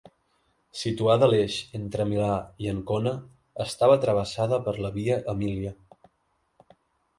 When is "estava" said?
3.67-3.99